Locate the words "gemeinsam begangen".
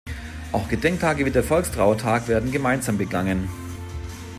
2.51-3.47